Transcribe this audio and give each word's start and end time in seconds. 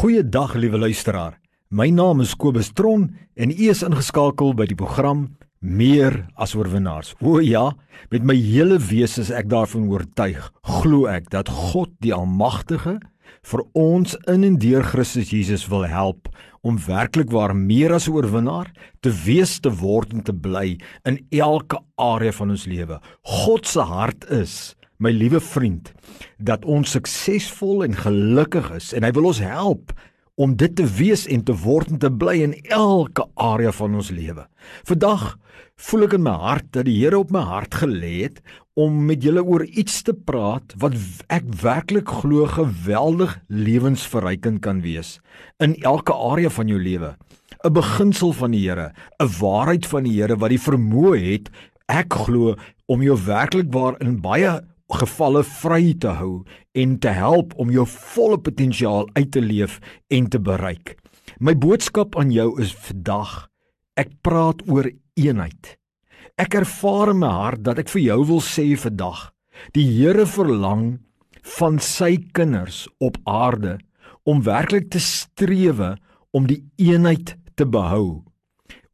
Goeiedag 0.00 0.54
liewe 0.56 0.78
luisteraar. 0.78 1.34
My 1.68 1.90
naam 1.92 2.22
is 2.24 2.30
Kobus 2.32 2.70
Tron 2.72 3.02
en 3.36 3.50
u 3.52 3.66
is 3.68 3.82
ingeskakel 3.84 4.54
by 4.56 4.64
die 4.70 4.76
program 4.78 5.26
Meer 5.60 6.14
as 6.40 6.54
oorwinnaars. 6.56 7.10
O 7.20 7.34
ja, 7.44 7.66
met 8.08 8.24
my 8.24 8.32
hele 8.32 8.78
wese 8.80 9.20
is 9.20 9.28
ek 9.28 9.50
daarvan 9.52 9.90
oortuig, 9.92 10.40
glo 10.64 11.04
ek 11.04 11.28
dat 11.36 11.52
God 11.52 11.92
die 12.00 12.14
Almagtige 12.16 12.96
vir 13.52 13.64
ons 13.76 14.16
in 14.24 14.48
en 14.48 14.56
deur 14.62 14.88
Christus 14.88 15.34
Jesus 15.36 15.66
wil 15.68 15.84
help 15.84 16.32
om 16.64 16.80
werklik 16.88 17.28
waar 17.36 17.52
meer 17.52 17.92
as 17.92 18.08
'n 18.08 18.16
oorwinnaar 18.16 18.72
te 19.04 19.12
wees 19.12 19.60
te 19.60 19.68
word 19.68 20.16
en 20.16 20.24
te 20.24 20.32
bly 20.32 20.78
in 21.04 21.20
elke 21.28 21.76
area 21.98 22.32
van 22.32 22.56
ons 22.56 22.64
lewe. 22.64 23.00
God 23.20 23.66
se 23.66 23.84
hart 23.84 24.24
is 24.30 24.74
my 25.00 25.12
liewe 25.16 25.40
vriend, 25.40 25.90
dat 26.38 26.66
ons 26.68 26.92
suksesvol 26.92 27.86
en 27.86 27.96
gelukkig 27.96 28.70
is 28.76 28.92
en 28.96 29.06
hy 29.06 29.12
wil 29.16 29.30
ons 29.32 29.42
help 29.42 29.94
om 30.40 30.54
dit 30.56 30.72
te 30.76 30.86
wees 30.96 31.26
en 31.28 31.42
te 31.44 31.54
word 31.64 31.90
en 31.92 32.00
te 32.00 32.10
bly 32.12 32.38
in 32.44 32.54
elke 32.72 33.26
area 33.40 33.72
van 33.76 33.96
ons 34.00 34.12
lewe. 34.14 34.46
Vandag 34.88 35.34
voel 35.80 36.06
ek 36.06 36.16
in 36.16 36.24
my 36.24 36.36
hart 36.44 36.68
dat 36.76 36.86
die 36.88 36.98
Here 37.00 37.18
op 37.20 37.32
my 37.32 37.42
hart 37.48 37.80
gelê 37.82 38.12
het 38.26 38.40
om 38.80 39.02
met 39.08 39.24
julle 39.24 39.42
oor 39.44 39.64
iets 39.68 40.00
te 40.06 40.14
praat 40.14 40.76
wat 40.80 40.96
ek 41.32 41.48
werklik 41.64 42.08
glo 42.20 42.46
geweldig 42.48 43.36
lewensverrykend 43.48 44.62
kan 44.64 44.80
wees 44.84 45.18
in 45.60 45.76
elke 45.84 46.16
area 46.16 46.52
van 46.52 46.68
jou 46.68 46.80
lewe. 46.80 47.16
'n 47.64 47.72
Beginsel 47.76 48.32
van 48.32 48.52
die 48.52 48.64
Here, 48.68 48.92
'n 49.20 49.32
waarheid 49.40 49.86
van 49.86 50.04
die 50.04 50.16
Here 50.16 50.36
wat 50.36 50.50
die 50.50 50.64
vermoë 50.64 51.18
het, 51.20 51.50
ek 51.88 52.14
glo 52.14 52.56
om 52.86 53.02
jou 53.02 53.16
werklik 53.26 53.68
waar 53.72 54.00
in 54.00 54.20
baie 54.20 54.60
gevalle 54.98 55.42
vry 55.46 55.94
te 56.02 56.14
hou 56.18 56.42
en 56.74 56.96
te 56.98 57.12
help 57.14 57.54
om 57.60 57.70
jou 57.70 57.86
volle 58.14 58.38
potensiaal 58.42 59.08
uit 59.14 59.30
te 59.32 59.42
leef 59.42 59.78
en 60.08 60.28
te 60.30 60.40
bereik. 60.40 60.96
My 61.38 61.54
boodskap 61.54 62.16
aan 62.18 62.32
jou 62.34 62.52
is 62.62 62.72
vandag. 62.86 63.48
Ek 63.96 64.10
praat 64.24 64.64
oor 64.68 64.90
eenheid. 65.16 65.76
Ek 66.40 66.56
ervaar 66.56 67.12
in 67.12 67.20
my 67.22 67.30
hart 67.30 67.62
dat 67.66 67.78
ek 67.82 67.90
vir 67.92 68.02
jou 68.06 68.18
wil 68.32 68.42
sê 68.44 68.66
vandag. 68.78 69.30
Die 69.76 69.84
Here 69.84 70.24
verlang 70.26 71.00
van 71.58 71.78
sy 71.82 72.16
kinders 72.36 72.86
op 73.00 73.18
aarde 73.28 73.78
om 74.28 74.42
werklik 74.44 74.90
te 74.92 75.00
strewe 75.00 75.94
om 76.36 76.46
die 76.48 76.62
eenheid 76.80 77.34
te 77.56 77.66
behou. 77.66 78.22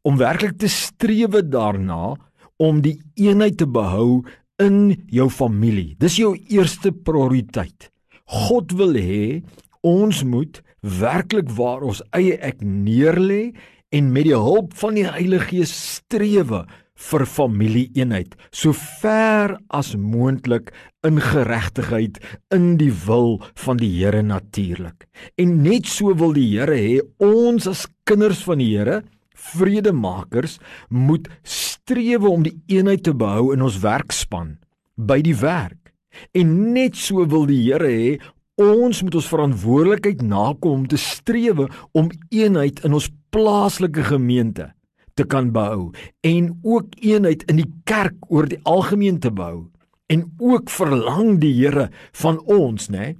Om 0.06 0.18
werklik 0.18 0.58
te 0.58 0.70
strewe 0.70 1.42
daarna 1.42 2.16
om 2.62 2.80
die 2.82 2.96
eenheid 3.20 3.58
te 3.60 3.66
behou 3.68 4.24
in 4.62 4.96
jou 5.12 5.28
familie. 5.32 5.94
Dis 6.00 6.18
jou 6.20 6.34
eerste 6.48 6.92
prioriteit. 6.92 7.90
God 8.26 8.72
wil 8.78 8.96
hê 8.98 9.42
ons 9.86 10.22
moet 10.26 10.62
werklik 10.80 11.50
waar 11.54 11.84
ons 11.86 12.02
eie 12.16 12.38
ek 12.42 12.62
neerlê 12.64 13.54
en 13.94 14.10
met 14.14 14.26
die 14.26 14.34
hulp 14.34 14.74
van 14.80 14.98
die 14.98 15.06
Heilige 15.06 15.52
Gees 15.52 15.72
strewe 15.96 16.64
vir 16.96 17.26
familieeenheid 17.28 18.34
so 18.48 18.72
ver 18.72 19.58
as 19.76 19.92
moontlik 20.00 20.72
in 21.06 21.20
geregtigheid 21.22 22.18
in 22.54 22.74
die 22.80 22.92
wil 23.04 23.36
van 23.62 23.78
die 23.82 23.90
Here 23.98 24.22
natuurlik. 24.24 25.04
En 25.38 25.60
net 25.62 25.86
so 25.90 26.16
wil 26.16 26.32
die 26.36 26.48
Here 26.54 26.74
hê 26.74 26.96
ons 27.22 27.68
as 27.70 27.84
kinders 28.08 28.42
van 28.48 28.62
die 28.64 28.72
Here 28.72 29.02
vredemakers 29.36 30.58
moet 30.88 31.28
strewe 31.42 32.28
om 32.28 32.46
die 32.46 32.56
eenheid 32.72 33.04
te 33.06 33.14
behou 33.14 33.52
in 33.54 33.62
ons 33.62 33.78
werkspan 33.84 34.56
by 34.96 35.20
die 35.24 35.36
werk. 35.36 35.92
En 36.32 36.72
net 36.72 36.96
so 36.96 37.26
wil 37.28 37.46
die 37.48 37.60
Here 37.66 37.90
hê 37.90 38.16
ons 38.56 39.02
moet 39.04 39.18
ons 39.18 39.28
verantwoordelikheid 39.28 40.22
nakom 40.24 40.80
om 40.80 40.86
te 40.88 40.96
strewe 41.00 41.68
om 41.92 42.08
eenheid 42.32 42.80
in 42.88 42.96
ons 42.96 43.10
plaaslike 43.34 44.06
gemeente 44.08 44.70
te 45.16 45.24
kan 45.28 45.50
behou 45.52 45.92
en 46.24 46.50
ook 46.64 46.96
eenheid 47.04 47.44
in 47.50 47.60
die 47.60 47.68
kerk 47.88 48.16
oor 48.28 48.48
die 48.48 48.60
algemeen 48.64 49.20
te 49.20 49.32
behou. 49.32 49.68
En 50.12 50.28
ook 50.38 50.70
verlang 50.70 51.40
die 51.42 51.52
Here 51.56 51.88
van 52.20 52.38
ons, 52.44 52.88
né, 52.88 53.16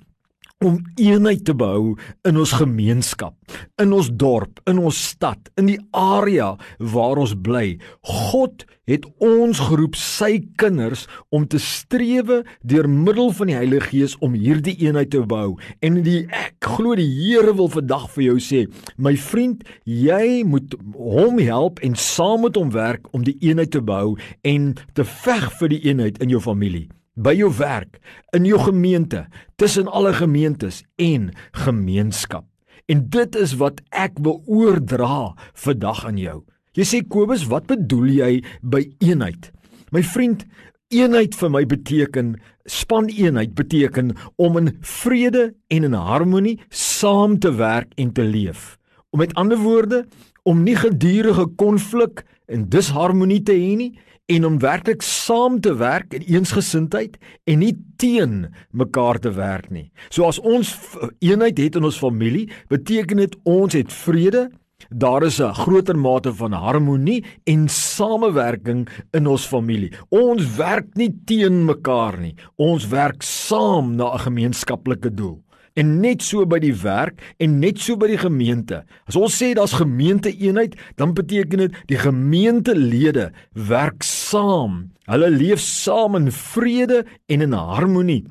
om 0.65 0.79
eenheid 0.97 1.43
te 1.45 1.53
behou 1.53 1.97
in 2.25 2.39
ons 2.41 2.55
gemeenskap, 2.57 3.35
in 3.83 3.93
ons 3.93 4.09
dorp, 4.09 4.63
in 4.71 4.79
ons 4.81 4.97
stad, 5.13 5.51
in 5.61 5.69
die 5.69 5.79
area 5.93 6.55
waar 6.81 7.21
ons 7.21 7.35
bly. 7.37 7.77
God 8.09 8.65
het 8.89 9.05
ons 9.21 9.61
geroep 9.69 9.99
sy 10.01 10.39
kinders 10.57 11.05
om 11.35 11.45
te 11.51 11.61
strewe 11.61 12.41
deur 12.65 12.89
middel 12.89 13.33
van 13.37 13.53
die 13.53 13.59
Heilige 13.59 13.91
Gees 13.91 14.17
om 14.25 14.39
hierdie 14.39 14.79
eenheid 14.87 15.13
te 15.13 15.21
bou. 15.29 15.59
En 15.85 16.01
die 16.07 16.23
ek 16.33 16.71
glo 16.77 16.97
die 16.97 17.09
Here 17.17 17.53
wil 17.59 17.69
vandag 17.73 18.09
vir 18.17 18.31
jou 18.31 18.41
sê, 18.41 18.65
my 18.97 19.13
vriend, 19.21 19.67
jy 19.85 20.41
moet 20.49 20.79
hom 20.97 21.41
help 21.43 21.85
en 21.85 22.01
saam 22.01 22.47
met 22.47 22.57
hom 22.57 22.73
werk 22.73 23.13
om 23.13 23.27
die 23.27 23.37
eenheid 23.45 23.75
te 23.77 23.85
bou 23.85 24.15
en 24.47 24.73
te 24.97 25.05
veg 25.05 25.51
vir 25.61 25.77
die 25.77 25.85
eenheid 25.91 26.23
in 26.25 26.33
jou 26.33 26.41
familie 26.41 26.87
by 27.17 27.33
jou 27.37 27.51
werk, 27.59 27.99
in 28.37 28.45
jou 28.49 28.59
gemeente, 28.61 29.25
tussen 29.57 29.89
alle 29.89 30.13
gemeentes 30.17 30.83
en 31.01 31.31
gemeenskap. 31.65 32.45
En 32.87 33.09
dit 33.11 33.37
is 33.41 33.57
wat 33.59 33.81
ek 33.91 34.21
wil 34.23 34.43
oordra 34.47 35.35
vandag 35.59 36.05
aan 36.07 36.21
jou. 36.21 36.43
Jy 36.77 36.85
sê 36.85 37.01
Kobus, 37.09 37.47
wat 37.51 37.67
bedoel 37.67 38.11
jy 38.13 38.33
by 38.63 38.85
eenheid? 39.01 39.51
My 39.91 40.05
vriend, 40.05 40.45
eenheid 40.93 41.35
vir 41.35 41.51
my 41.51 41.65
beteken 41.67 42.37
span 42.67 43.09
eenheid 43.09 43.55
beteken 43.55 44.13
om 44.37 44.59
in 44.61 44.73
vrede 44.83 45.55
en 45.71 45.87
in 45.87 45.95
harmonie 45.95 46.59
saam 46.71 47.39
te 47.39 47.55
werk 47.55 47.95
en 47.97 48.13
te 48.13 48.27
leef. 48.27 48.77
Om 49.17 49.23
met 49.23 49.35
ander 49.35 49.57
woorde, 49.57 50.05
om 50.45 50.59
nie 50.63 50.75
gedurende 50.77 51.47
konflik 51.57 52.21
en 52.53 52.67
disharmonie 52.69 53.41
te 53.41 53.55
hê 53.57 53.71
nie 53.79 53.95
en 54.29 54.45
om 54.45 54.59
werklik 54.61 55.01
saam 55.01 55.57
te 55.65 55.73
werk 55.81 56.13
in 56.19 56.27
eensgesindheid 56.35 57.17
en 57.49 57.63
nie 57.65 57.73
teen 57.97 58.35
mekaar 58.77 59.17
te 59.25 59.33
werk 59.33 59.71
nie. 59.73 59.87
So 60.13 60.29
as 60.29 60.37
ons 60.45 60.75
eenheid 61.25 61.57
het 61.57 61.81
in 61.81 61.89
ons 61.89 61.97
familie, 61.97 62.51
beteken 62.69 63.25
dit 63.25 63.39
ons 63.49 63.79
het 63.79 63.97
vrede, 64.03 64.51
daar 64.93 65.25
is 65.25 65.41
'n 65.41 65.57
groter 65.65 65.97
mate 65.97 66.35
van 66.35 66.53
harmonie 66.53 67.25
en 67.45 67.69
samewerking 67.69 68.87
in 69.13 69.27
ons 69.27 69.47
familie. 69.47 69.93
Ons 70.11 70.57
werk 70.57 70.95
nie 70.95 71.15
teen 71.25 71.65
mekaar 71.65 72.21
nie. 72.21 72.35
Ons 72.57 72.89
werk 72.89 73.23
saam 73.23 73.97
na 73.97 74.13
'n 74.13 74.29
gemeenskaplike 74.29 75.15
doel 75.15 75.46
en 75.77 75.99
net 76.01 76.25
so 76.25 76.47
by 76.49 76.59
die 76.63 76.75
werk 76.83 77.21
en 77.43 77.59
net 77.61 77.81
so 77.83 77.97
by 78.01 78.09
die 78.11 78.21
gemeente. 78.21 78.83
As 79.07 79.17
ons 79.17 79.37
sê 79.37 79.53
daar's 79.57 79.77
gemeenteeenheid, 79.77 80.77
dan 80.97 81.15
beteken 81.17 81.67
dit 81.67 81.83
die 81.93 82.01
gemeentelede 82.01 83.31
werk 83.69 84.07
saam. 84.07 84.87
Hulle 85.07 85.31
leef 85.31 85.61
saam 85.63 86.17
in 86.19 86.33
vrede 86.35 87.05
en 87.29 87.45
in 87.45 87.53
harmonie 87.53 88.25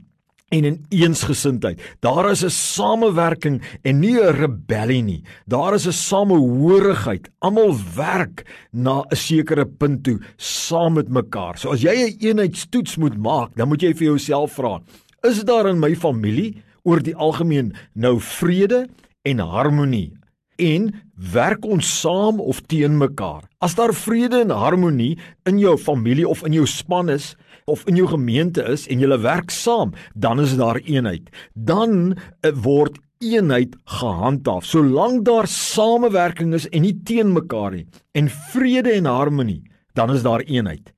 en 0.53 0.66
in 0.67 0.75
eensgesindheid. 0.94 1.81
Daar 2.00 2.29
is 2.31 2.44
'n 2.44 2.50
samewerking 2.50 3.61
en 3.84 4.00
nie 4.00 4.19
'n 4.19 4.35
rebellie 4.35 5.03
nie. 5.03 5.23
Daar 5.45 5.73
is 5.73 5.88
'n 5.88 5.91
samehorigheid. 5.91 7.29
Almal 7.39 7.75
werk 7.95 8.45
na 8.72 9.03
'n 9.09 9.16
sekere 9.16 9.66
punt 9.66 10.03
toe 10.03 10.19
saam 10.38 10.94
met 10.94 11.09
mekaar. 11.09 11.57
So 11.57 11.72
as 11.72 11.81
jy 11.81 11.95
'n 11.95 12.17
eenheidstoets 12.19 12.97
moet 12.97 13.17
maak, 13.17 13.55
dan 13.55 13.67
moet 13.67 13.81
jy 13.81 13.94
vir 13.94 14.07
jouself 14.07 14.51
vra: 14.53 14.81
Is 15.23 15.44
daar 15.44 15.67
in 15.67 15.79
my 15.79 15.95
familie 15.95 16.63
oor 16.85 17.01
die 17.03 17.16
algemeen 17.16 17.73
nou 17.94 18.19
vrede 18.22 18.85
en 19.25 19.41
harmonie 19.41 20.13
en 20.62 20.91
werk 21.34 21.66
ons 21.68 21.88
saam 22.00 22.40
of 22.40 22.62
teen 22.72 22.97
mekaar. 22.97 23.44
As 23.59 23.75
daar 23.75 23.94
vrede 23.96 24.40
en 24.46 24.53
harmonie 24.56 25.18
in 25.50 25.59
jou 25.59 25.75
familie 25.78 26.28
of 26.28 26.46
in 26.47 26.56
jou 26.56 26.68
span 26.69 27.09
is 27.12 27.34
of 27.66 27.84
in 27.90 27.97
jou 28.00 28.07
gemeente 28.07 28.63
is 28.72 28.85
en 28.88 29.01
julle 29.01 29.18
werk 29.19 29.51
saam, 29.51 29.94
dan 30.13 30.40
is 30.40 30.56
daar 30.56 30.79
eenheid. 30.85 31.28
Dan 31.53 32.13
uh, 32.13 32.51
word 32.53 33.00
eenheid 33.23 33.75
gehandhaaf. 34.00 34.66
Solank 34.66 35.26
daar 35.26 35.47
samewerking 35.49 36.53
is 36.53 36.70
en 36.70 36.85
nie 36.85 36.96
teen 37.03 37.34
mekaar 37.34 37.73
nie 37.76 37.88
en 38.16 38.29
vrede 38.53 38.93
en 38.96 39.09
harmonie, 39.09 39.64
dan 39.97 40.14
is 40.14 40.23
daar 40.23 40.46
eenheid. 40.46 40.93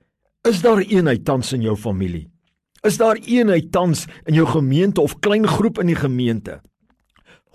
Is 0.47 0.61
daar 0.61 0.83
eenheid 0.83 1.25
tans 1.25 1.53
in 1.53 1.63
jou 1.65 1.75
familie? 1.75 2.27
Is 2.85 2.97
daar 2.97 3.17
eenheid 3.17 3.71
tans 3.71 4.05
in 4.25 4.37
jou 4.37 4.45
gemeente 4.47 5.01
of 5.01 5.19
klein 5.19 5.47
groep 5.47 5.79
in 5.81 5.89
die 5.89 5.97
gemeente? 5.97 6.59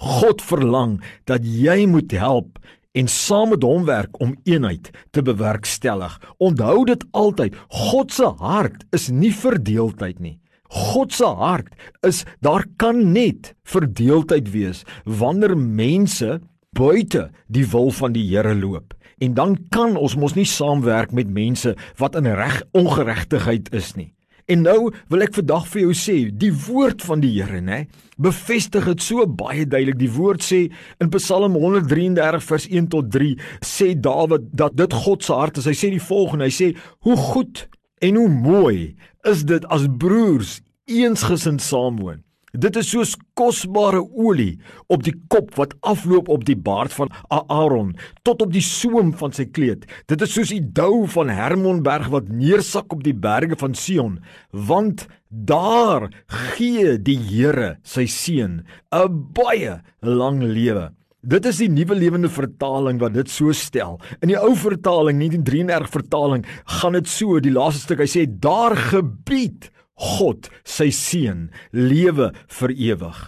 God 0.03 0.43
verlang 0.43 0.99
dat 1.31 1.45
jy 1.47 1.85
moet 1.87 2.11
help 2.11 2.59
en 2.93 3.09
saam 3.09 3.53
met 3.55 3.63
hom 3.65 3.85
werk 3.89 4.19
om 4.21 4.35
eenheid 4.45 4.91
te 5.15 5.23
bewerkstellig. 5.23 6.19
Onthou 6.43 6.85
dit 6.89 7.05
altyd, 7.11 7.57
God 7.69 8.13
se 8.13 8.33
hart 8.43 8.85
is 8.91 9.09
nie 9.09 9.33
verdeeldheid 9.35 10.19
nie. 10.21 10.39
God 10.73 11.13
se 11.13 11.29
hart 11.29 11.73
is 12.07 12.25
daar 12.41 12.65
kan 12.81 13.13
net 13.13 13.53
verdeeldheid 13.69 14.49
wees 14.53 14.83
wanneer 15.05 15.55
mense 15.57 16.41
buite 16.77 17.29
die 17.53 17.67
wil 17.69 17.93
van 17.93 18.17
die 18.17 18.25
Here 18.31 18.55
loop. 18.57 18.97
En 19.23 19.37
dan 19.37 19.55
kan 19.71 19.95
ons 19.97 20.17
mos 20.17 20.35
nie 20.35 20.49
saamwerk 20.49 21.13
met 21.13 21.31
mense 21.31 21.77
wat 22.01 22.17
in 22.19 22.27
reg 22.27 22.63
ongeregtigheid 22.75 23.71
is 23.77 23.93
nie. 23.95 24.11
En 24.53 24.65
nou 24.67 24.91
wil 25.13 25.25
ek 25.25 25.37
vandag 25.39 25.69
vir 25.73 25.85
jou 25.87 25.93
sê, 25.97 26.17
die 26.29 26.53
woord 26.67 27.05
van 27.07 27.23
die 27.23 27.31
Here, 27.39 27.61
nê, 27.65 27.85
bevestig 28.21 28.89
dit 28.91 29.05
so 29.05 29.25
baie 29.27 29.65
duidelik. 29.65 29.99
Die 30.01 30.11
woord 30.13 30.45
sê 30.45 30.67
in 31.01 31.13
Psalm 31.15 31.57
133 31.57 32.49
vers 32.51 32.67
1 32.69 32.91
tot 32.93 33.09
3 33.15 33.31
sê 33.65 33.93
Dawid 33.97 34.51
dat 34.59 34.77
dit 34.79 34.99
God 35.05 35.25
se 35.25 35.39
hart 35.39 35.63
is. 35.63 35.71
Hy 35.71 35.77
sê 35.79 35.93
die 35.95 36.03
volgende, 36.03 36.51
hy 36.51 36.57
sê: 36.57 36.69
"Hoe 37.07 37.17
goed 37.17 37.67
en 38.03 38.19
hoe 38.21 38.29
mooi 38.29 38.97
is 39.25 39.47
dit 39.49 39.65
as 39.73 39.89
broers 39.89 40.61
eensgesind 40.91 41.63
saamwoon." 41.63 42.21
Dit 42.53 42.77
is 42.77 42.91
soos 42.93 43.15
kosbare 43.33 44.03
olie 44.13 44.59
op 44.93 45.01
die 45.07 45.15
kop 45.33 45.55
wat 45.57 45.73
afloop 45.89 46.29
op 46.29 46.43
die 46.45 46.57
baard 46.57 46.93
van 46.93 47.09
Aaron 47.33 47.95
tot 48.29 48.43
op 48.45 48.53
die 48.53 48.65
soem 48.65 49.15
van 49.17 49.33
sy 49.33 49.47
kleed. 49.49 49.87
Dit 50.13 50.21
is 50.21 50.35
soos 50.37 50.53
die 50.53 50.61
dou 50.61 51.07
van 51.15 51.33
Hermonberg 51.33 52.11
wat 52.13 52.29
neersak 52.29 52.93
op 52.93 53.07
die 53.07 53.17
berge 53.17 53.57
van 53.57 53.73
Sion, 53.73 54.19
want 54.53 55.07
daar 55.33 56.11
gee 56.53 56.99
die 57.01 57.17
Here 57.17 57.79
sy 57.89 58.05
seun 58.05 58.67
'n 58.93 59.33
baie 59.33 59.81
lang 60.03 60.43
lewe. 60.45 60.93
Dit 61.25 61.47
is 61.47 61.57
die 61.57 61.71
nuwe 61.71 61.95
lewende 61.95 62.29
vertaling 62.29 62.99
wat 63.01 63.15
dit 63.15 63.31
so 63.31 63.53
stel. 63.53 64.01
In 64.21 64.29
die 64.29 64.37
ou 64.37 64.57
vertaling, 64.57 65.19
1933 65.19 65.91
vertaling, 65.91 66.45
gaan 66.67 66.93
dit 66.93 67.09
so, 67.09 67.39
die 67.41 67.53
laaste 67.53 67.81
stuk, 67.81 68.01
hy 68.01 68.11
sê 68.11 68.27
daar 68.27 68.77
gebied 68.77 69.71
God 70.03 70.51
sy 70.69 70.91
seun 70.95 71.51
lewe 71.71 72.33
vir 72.59 72.75
ewig. 72.75 73.21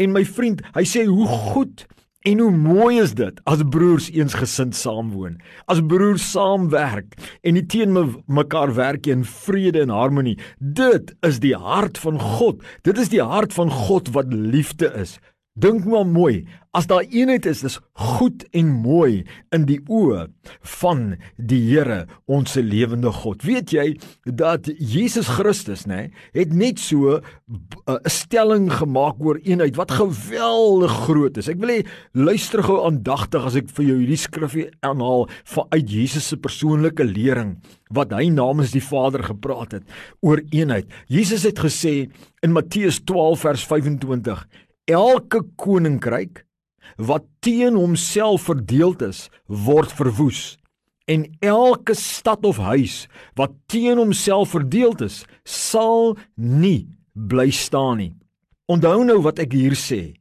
En 0.00 0.14
my 0.14 0.24
vriend, 0.24 0.62
hy 0.76 0.84
sê 0.88 1.04
hoe 1.08 1.26
goed 1.28 1.84
en 2.28 2.40
hoe 2.42 2.50
mooi 2.52 3.00
is 3.00 3.14
dit 3.16 3.38
as 3.48 3.62
broers 3.72 4.10
eensgesind 4.12 4.76
saamwoon. 4.76 5.38
As 5.72 5.80
broers 5.80 6.24
saamwerk 6.34 7.16
en 7.42 7.56
nie 7.56 7.64
teen 7.64 7.96
mekaar 8.28 8.74
werk 8.76 9.08
in 9.08 9.24
vrede 9.24 9.82
en 9.84 9.94
harmonie. 9.94 10.36
Dit 10.58 11.14
is 11.26 11.40
die 11.40 11.56
hart 11.56 12.00
van 12.00 12.20
God. 12.20 12.60
Dit 12.84 13.00
is 13.00 13.12
die 13.12 13.24
hart 13.24 13.56
van 13.56 13.72
God 13.72 14.12
wat 14.16 14.32
liefde 14.32 14.92
is. 15.00 15.18
Dink 15.60 15.84
maar 15.84 16.06
mooi, 16.08 16.46
as 16.72 16.86
daar 16.88 17.04
eenheid 17.10 17.44
is, 17.50 17.60
is 17.66 17.76
goed 17.98 18.46
en 18.56 18.68
mooi 18.80 19.24
in 19.52 19.66
die 19.68 19.80
oë 19.90 20.22
van 20.78 21.02
die 21.36 21.58
Here, 21.66 22.06
ons 22.30 22.54
lewende 22.56 23.10
God. 23.12 23.42
Weet 23.44 23.74
jy 23.74 23.84
dat 24.24 24.70
Jesus 24.78 25.28
Christus, 25.34 25.82
nê, 25.90 26.06
het 26.36 26.54
net 26.56 26.80
so 26.80 27.18
eh, 27.18 27.20
'n 27.90 28.08
stelling 28.08 28.70
gemaak 28.72 29.20
oor 29.20 29.40
eenheid 29.42 29.76
wat 29.76 29.98
geweldig 29.98 30.94
groot 31.04 31.36
is. 31.36 31.48
Ek 31.48 31.60
wil 31.60 31.74
hê 31.74 31.86
luister 32.14 32.62
gou 32.62 32.78
aandagtig 32.86 33.44
as 33.44 33.56
ek 33.56 33.68
vir 33.68 33.84
jou 33.84 33.98
hierdie 33.98 34.24
skrifgie 34.24 34.70
aanhaal 34.80 35.28
vanuit 35.44 35.90
Jesus 35.90 36.28
se 36.28 36.36
persoonlike 36.36 37.04
lering 37.04 37.58
wat 37.90 38.12
hy 38.12 38.30
namens 38.30 38.72
die 38.72 38.84
Vader 38.84 39.22
gepraat 39.22 39.72
het 39.72 39.84
oor 40.22 40.40
eenheid. 40.52 40.86
Jesus 41.08 41.42
het 41.42 41.58
gesê 41.58 42.08
in 42.42 42.52
Matteus 42.52 43.00
12 43.04 43.40
vers 43.40 43.66
25 43.66 44.46
elke 44.90 45.42
koninkryk 45.60 46.44
wat 46.98 47.24
teen 47.44 47.78
homself 47.78 48.48
verdeeld 48.50 49.02
is, 49.06 49.28
word 49.46 49.92
verwoes. 49.94 50.58
En 51.10 51.24
elke 51.42 51.94
stad 51.98 52.44
of 52.46 52.60
huis 52.62 53.06
wat 53.38 53.54
teen 53.70 53.98
homself 53.98 54.52
verdeeld 54.54 55.00
is, 55.06 55.24
sal 55.44 56.16
nie 56.34 56.88
bly 57.14 57.48
staan 57.54 57.98
nie. 58.02 58.14
Onthou 58.70 59.02
nou 59.06 59.18
wat 59.24 59.40
ek 59.42 59.54
hier 59.56 59.74
sê. 59.74 60.14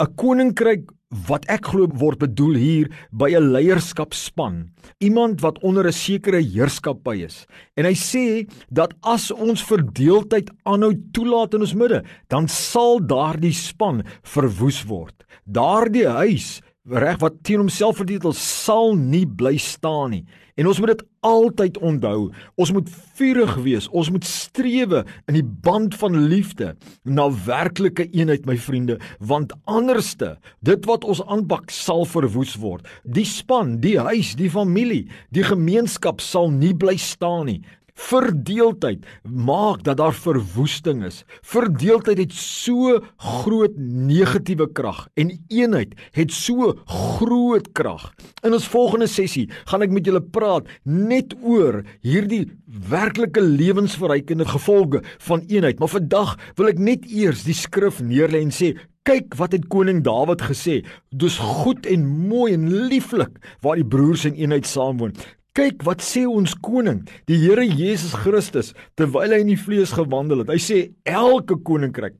'n 0.00 0.14
Koninkryk 0.16 0.88
wat 1.26 1.46
ek 1.50 1.66
glo 1.72 1.88
word 1.98 2.20
bedoel 2.22 2.54
hier 2.54 2.90
by 3.10 3.34
'n 3.34 3.50
leierskapspan, 3.50 4.70
iemand 5.02 5.40
wat 5.42 5.58
onder 5.62 5.86
'n 5.86 5.92
sekere 5.92 6.40
heerskappy 6.40 7.24
is. 7.24 7.46
En 7.76 7.84
hy 7.84 7.94
sê 7.94 8.48
dat 8.70 8.94
as 9.02 9.30
ons 9.30 9.62
verdeeldheid 9.62 10.50
aanhou 10.64 10.94
toelaat 11.12 11.54
in 11.54 11.60
ons 11.60 11.74
midde, 11.74 12.04
dan 12.28 12.48
sal 12.48 13.00
daardie 13.00 13.52
span 13.52 14.02
verwoes 14.22 14.84
word. 14.86 15.24
Daardie 15.46 16.06
huis 16.06 16.60
reg 16.88 17.18
wat 17.20 17.42
teen 17.44 17.60
homself 17.60 18.00
verdeel 18.00 18.32
sal 18.36 18.94
nie 18.96 19.26
bly 19.26 19.56
staan 19.60 20.14
nie. 20.14 20.24
En 20.60 20.68
ons 20.68 20.78
moet 20.80 20.92
dit 20.92 21.02
altyd 21.24 21.78
onthou. 21.78 22.30
Ons 22.60 22.72
moet 22.72 22.88
vurig 23.16 23.54
wees. 23.64 23.86
Ons 23.96 24.10
moet 24.12 24.24
strewe 24.26 25.04
in 25.30 25.38
die 25.38 25.44
band 25.44 25.94
van 26.00 26.16
liefde 26.28 26.74
na 27.04 27.28
werklike 27.46 28.08
eenheid, 28.10 28.44
my 28.48 28.56
vriende, 28.60 28.98
want 29.24 29.54
anderste, 29.64 30.34
dit 30.64 30.84
wat 30.88 31.06
ons 31.08 31.22
aanpak 31.28 31.72
sal 31.72 32.04
verwoes 32.08 32.56
word. 32.60 32.88
Die 33.04 33.24
span, 33.28 33.78
die 33.80 33.96
huis, 34.00 34.34
die 34.36 34.50
familie, 34.52 35.06
die 35.32 35.46
gemeenskap 35.46 36.20
sal 36.24 36.50
nie 36.52 36.74
bly 36.76 36.96
staan 37.00 37.48
nie. 37.48 37.60
Verdeeldheid 38.00 39.04
maak 39.28 39.82
dat 39.84 39.98
daar 40.00 40.14
verwoesting 40.16 41.04
is. 41.04 41.22
Verdeeldheid 41.46 42.18
het 42.18 42.32
so 42.34 42.96
groot 43.16 43.76
negatiewe 43.76 44.66
krag 44.72 45.04
en 45.20 45.32
eenheid 45.48 45.94
het 46.16 46.32
so 46.32 46.72
groot 46.86 47.72
krag. 47.76 48.10
In 48.42 48.56
ons 48.56 48.68
volgende 48.72 49.08
sessie 49.10 49.46
gaan 49.70 49.84
ek 49.84 49.94
met 49.94 50.08
julle 50.08 50.22
praat 50.22 50.68
net 50.84 51.34
oor 51.42 51.82
hierdie 52.06 52.46
werklike 52.90 53.42
lewensverrykende 53.44 54.48
gevolge 54.48 55.02
van 55.26 55.44
eenheid. 55.48 55.78
Maar 55.78 55.94
vandag 55.98 56.36
wil 56.56 56.72
ek 56.72 56.80
net 56.80 57.04
eers 57.10 57.44
die 57.46 57.56
skrif 57.56 58.00
neerlê 58.00 58.42
en 58.46 58.54
sê 58.54 58.74
Kyk 59.08 59.32
wat 59.40 59.54
het 59.56 59.64
koning 59.72 60.02
Dawid 60.04 60.42
gesê. 60.44 60.82
Dis 61.08 61.38
goed 61.40 61.86
en 61.88 62.04
mooi 62.28 62.52
en 62.52 62.68
lieflik 62.90 63.38
waar 63.64 63.80
die 63.80 63.86
broers 63.88 64.26
in 64.28 64.36
eenheid 64.36 64.68
saamwoon. 64.68 65.14
Kyk 65.58 65.82
wat 65.82 66.02
sê 66.06 66.22
ons 66.30 66.52
koning, 66.62 67.00
die 67.26 67.38
Here 67.42 67.64
Jesus 67.66 68.12
Christus, 68.14 68.70
terwyl 68.94 69.34
hy 69.34 69.40
in 69.42 69.50
die 69.50 69.58
vlees 69.58 69.90
gewandel 69.96 70.44
het. 70.44 70.52
Hy 70.54 70.60
sê 70.62 70.78
elke 71.08 71.58
koninkryk 71.66 72.14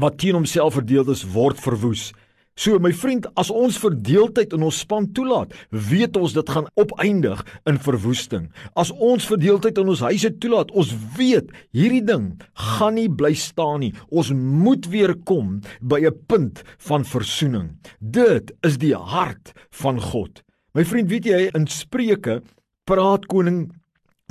wat 0.00 0.18
teen 0.20 0.36
homself 0.36 0.76
verdeel 0.76 1.08
is, 1.12 1.24
word 1.32 1.60
verwoes. 1.60 2.10
So 2.52 2.76
my 2.76 2.90
vriend, 2.92 3.24
as 3.40 3.48
ons 3.48 3.78
verdeeldheid 3.80 4.52
in 4.52 4.64
ons 4.66 4.82
span 4.84 5.06
toelaat, 5.16 5.54
weet 5.72 6.18
ons 6.20 6.34
dit 6.36 6.52
gaan 6.52 6.68
opeindig 6.80 7.40
in 7.68 7.80
verwoesting. 7.80 8.50
As 8.76 8.92
ons 8.92 9.24
verdeeldheid 9.28 9.80
in 9.80 9.88
ons 9.88 10.04
huise 10.04 10.28
toelaat, 10.36 10.72
ons 10.76 10.92
weet 11.16 11.48
hierdie 11.72 12.04
ding 12.04 12.28
gaan 12.76 12.98
nie 13.00 13.08
bly 13.08 13.32
staan 13.40 13.80
nie. 13.86 13.94
Ons 14.12 14.34
moet 14.36 14.84
weer 14.92 15.16
kom 15.24 15.62
by 15.80 16.04
'n 16.04 16.18
punt 16.28 16.62
van 16.88 17.04
versoening. 17.04 17.72
Dit 18.00 18.52
is 18.62 18.76
die 18.76 18.94
hart 18.94 19.56
van 19.72 20.00
God. 20.00 20.44
My 20.72 20.86
vriend, 20.88 21.10
weet 21.12 21.26
jy 21.28 21.38
in 21.52 21.66
Spreuke 21.68 22.38
praat 22.88 23.26
koning 23.28 23.66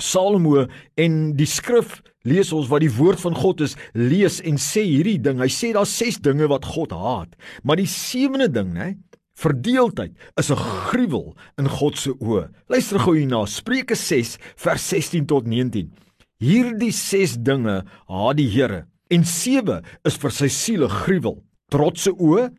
Salomo 0.02 0.64
en 0.98 1.20
die 1.38 1.46
skrif 1.46 2.00
lees 2.26 2.50
ons 2.58 2.70
wat 2.72 2.82
die 2.82 2.90
woord 2.96 3.22
van 3.22 3.38
God 3.38 3.62
is, 3.62 3.76
lees 3.94 4.40
en 4.42 4.58
sê 4.58 4.82
hierdie 4.88 5.20
ding. 5.22 5.38
Hy 5.38 5.50
sê 5.54 5.70
daar's 5.78 5.94
6 6.02 6.18
dinge 6.26 6.50
wat 6.50 6.66
God 6.74 6.96
haat, 6.98 7.38
maar 7.62 7.78
die 7.78 7.90
sewende 7.90 8.50
ding, 8.50 8.74
hè, 8.74 8.96
verdeeldheid 9.38 10.18
is 10.42 10.50
'n 10.50 10.58
gruwel 10.90 11.36
in 11.62 11.70
God 11.70 11.98
se 11.98 12.10
oë. 12.10 12.50
Luister 12.70 13.00
gou 13.00 13.14
hierna, 13.14 13.46
Spreuke 13.46 13.96
6 13.96 14.38
vers 14.58 14.82
16 14.90 15.26
tot 15.26 15.46
19. 15.46 15.94
Hierdie 16.42 16.92
6 16.92 17.38
dinge 17.38 17.86
haat 18.10 18.38
die 18.38 18.50
Here 18.50 18.88
en 19.12 19.24
7 19.24 19.84
is 20.06 20.18
vir 20.18 20.32
sy 20.32 20.48
siele 20.48 20.90
gruwel. 20.90 21.44
Trotse 21.70 22.10
oë, 22.10 22.50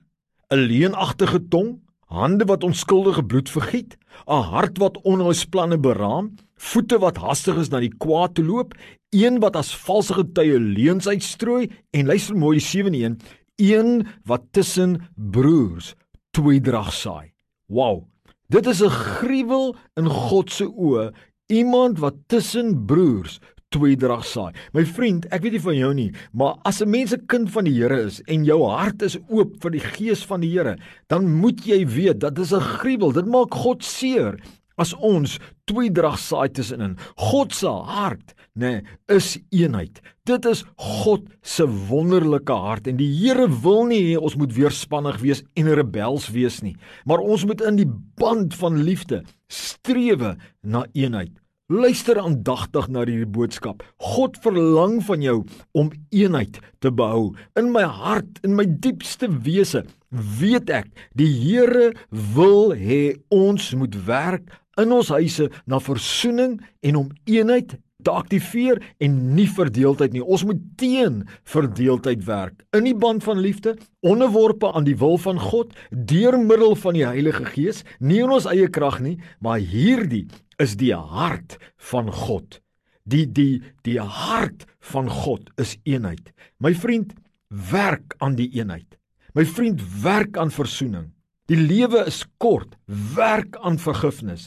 'n 0.50 0.68
leenagtige 0.68 1.48
tong, 1.48 1.80
hande 2.12 2.44
wat 2.44 2.64
onskuldige 2.64 3.24
bloed 3.24 3.50
vergiet, 3.50 3.96
'n 4.28 4.42
hart 4.52 4.78
wat 4.78 5.00
onheils 5.02 5.44
planne 5.44 5.78
beraam, 5.78 6.34
voete 6.56 6.98
wat 6.98 7.16
hastig 7.16 7.56
is 7.56 7.70
na 7.70 7.80
die 7.80 7.94
kwaad 8.04 8.34
te 8.34 8.44
loop, 8.44 8.74
een 9.10 9.40
wat 9.40 9.56
as 9.56 9.74
valse 9.76 10.14
getuie 10.14 10.58
leuns 10.60 11.08
uitstrooi 11.08 11.70
en 11.90 12.06
luister 12.06 12.36
mooi 12.36 12.58
die 12.58 12.66
sewende 12.66 13.04
een, 13.04 13.18
een 13.56 14.06
wat 14.24 14.44
tussen 14.52 15.08
broers 15.16 15.94
tweedrag 16.30 16.92
saai. 16.92 17.32
Wow. 17.68 18.04
Dit 18.48 18.66
is 18.66 18.82
'n 18.82 18.88
gruwel 18.90 19.76
in 19.96 20.06
God 20.08 20.52
se 20.52 20.64
oë, 20.64 21.12
iemand 21.46 21.98
wat 21.98 22.14
tussen 22.26 22.84
broers 22.86 23.40
tweedrag 23.72 24.24
saai. 24.28 24.52
My 24.76 24.84
vriend, 24.86 25.26
ek 25.32 25.42
weet 25.44 25.56
nie 25.56 25.64
van 25.64 25.78
jou 25.78 25.92
nie, 25.96 26.10
maar 26.32 26.58
as 26.68 26.82
'n 26.82 26.90
mens 26.90 27.12
'n 27.12 27.26
kind 27.26 27.50
van 27.50 27.64
die 27.64 27.74
Here 27.74 28.02
is 28.06 28.20
en 28.28 28.44
jou 28.44 28.62
hart 28.68 29.02
is 29.02 29.18
oop 29.28 29.60
vir 29.62 29.70
die 29.70 29.80
gees 29.80 30.24
van 30.24 30.40
die 30.40 30.52
Here, 30.52 30.76
dan 31.08 31.40
moet 31.40 31.64
jy 31.64 31.86
weet 31.86 32.20
dat 32.20 32.34
dit 32.34 32.52
'n 32.52 32.60
gruwel. 32.60 33.12
Dit 33.12 33.26
maak 33.26 33.54
God 33.54 33.82
seer 33.82 34.38
as 34.76 34.94
ons 34.94 35.38
tweedrag 35.68 36.18
saai 36.18 36.48
tussenin. 36.48 36.96
God 37.16 37.54
se 37.54 37.68
hart, 37.68 38.34
nê, 38.54 38.82
nee, 38.82 38.82
is 39.08 39.38
eenheid. 39.50 40.00
Dit 40.28 40.46
is 40.46 40.64
God 40.76 41.26
se 41.42 41.66
wonderlike 41.66 42.52
hart 42.52 42.86
en 42.86 42.96
die 42.96 43.10
Here 43.10 43.48
wil 43.48 43.86
nie 43.90 44.02
hê 44.12 44.16
ons 44.18 44.36
moet 44.38 44.52
weerspannig 44.54 45.20
wees 45.22 45.42
en 45.58 45.74
rebels 45.74 46.30
wees 46.30 46.60
nie, 46.62 46.76
maar 47.04 47.18
ons 47.18 47.44
moet 47.48 47.62
in 47.66 47.80
die 47.80 47.90
band 48.20 48.54
van 48.54 48.82
liefde 48.86 49.22
strewe 49.48 50.36
na 50.62 50.86
eenheid. 50.94 51.41
Luister 51.72 52.18
aandagtig 52.20 52.88
na 52.92 53.06
hierdie 53.06 53.24
boodskap. 53.32 53.80
God 54.12 54.36
verlang 54.44 54.98
van 55.06 55.22
jou 55.24 55.38
om 55.78 55.88
eenheid 56.12 56.58
te 56.84 56.90
behou. 56.92 57.30
In 57.56 57.70
my 57.72 57.86
hart, 57.88 58.42
in 58.44 58.58
my 58.58 58.66
diepste 58.68 59.30
wese, 59.46 59.80
weet 60.10 60.68
ek, 60.68 60.90
die 61.16 61.30
Here 61.32 61.94
wil 62.34 62.74
hê 62.76 63.14
ons 63.32 63.70
moet 63.78 63.96
werk 64.04 64.52
in 64.82 64.92
ons 64.92 65.14
huise 65.16 65.48
na 65.64 65.80
versoening 65.80 66.58
en 66.84 67.00
om 67.00 67.08
eenheid 67.24 67.78
te 68.04 68.12
aktiveer 68.12 68.80
en 69.02 69.18
nie 69.36 69.48
verdeeldheid 69.50 70.14
nie. 70.14 70.22
Ons 70.22 70.44
moet 70.48 70.60
teen 70.80 71.22
verdeeldheid 71.48 72.24
werk 72.26 72.64
in 72.76 72.86
die 72.88 72.96
band 72.96 73.24
van 73.24 73.40
liefde, 73.42 73.76
onderworpe 74.00 74.72
aan 74.72 74.86
die 74.88 74.96
wil 74.98 75.18
van 75.22 75.40
God 75.40 75.74
deur 75.90 76.38
middel 76.40 76.76
van 76.78 76.98
die 76.98 77.06
Heilige 77.06 77.46
Gees, 77.52 77.82
nie 78.00 78.22
in 78.24 78.32
ons 78.32 78.48
eie 78.50 78.68
krag 78.72 79.00
nie, 79.04 79.18
maar 79.40 79.62
hierdie 79.62 80.26
is 80.62 80.76
die 80.80 80.94
hart 80.94 81.58
van 81.90 82.10
God. 82.12 82.60
Die 83.04 83.26
die 83.26 83.62
die 83.86 83.98
hart 83.98 84.66
van 84.92 85.10
God 85.10 85.50
is 85.58 85.76
eenheid. 85.88 86.30
My 86.62 86.74
vriend, 86.74 87.14
werk 87.50 88.14
aan 88.22 88.36
die 88.38 88.50
eenheid. 88.54 88.98
My 89.34 89.44
vriend, 89.48 89.82
werk 90.02 90.38
aan 90.38 90.52
versoening. 90.54 91.10
Die 91.50 91.58
lewe 91.58 92.04
is 92.06 92.20
kort. 92.38 92.76
Werk 92.86 93.56
aan 93.66 93.74
vergifnis. 93.82 94.44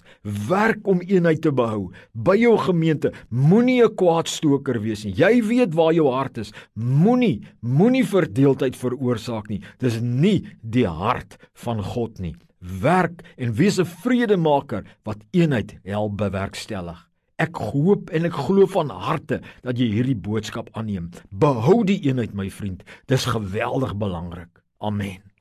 Werk 0.48 0.88
om 0.88 1.02
eenheid 1.04 1.42
te 1.44 1.52
behou. 1.52 1.90
By 2.16 2.38
jou 2.40 2.54
gemeente, 2.58 3.12
moenie 3.30 3.84
'n 3.84 3.96
kwaadstoker 3.96 4.80
wees 4.80 5.04
nie. 5.04 5.14
Jy 5.14 5.44
weet 5.44 5.74
waar 5.76 5.94
jou 5.94 6.08
hart 6.08 6.38
is. 6.38 6.54
Moenie, 6.74 7.44
moenie 7.60 8.06
verdeeldheid 8.06 8.76
veroorsaak 8.76 9.50
nie. 9.50 9.62
Dis 9.80 10.00
nie 10.00 10.48
die 10.62 10.88
hart 10.88 11.38
van 11.54 11.84
God 11.84 12.20
nie. 12.20 12.36
Werk 12.60 13.24
en 13.38 13.54
wees 13.54 13.78
'n 13.78 13.86
vredemaker 13.86 14.86
wat 15.04 15.26
eenheid 15.32 15.78
help 15.84 16.18
bewerkstellig. 16.18 17.10
Ek 17.38 17.56
hoop 17.56 18.10
en 18.10 18.26
ek 18.26 18.34
glo 18.34 18.66
van 18.66 18.90
harte 18.90 19.42
dat 19.62 19.78
jy 19.78 19.92
hierdie 19.92 20.16
boodskap 20.16 20.70
aanneem. 20.72 21.10
Behou 21.30 21.84
die 21.84 22.00
eenheid 22.08 22.34
my 22.34 22.50
vriend. 22.50 22.84
Dis 23.08 23.26
geweldig 23.26 23.98
belangrik. 23.98 24.64
Amen. 24.80 25.35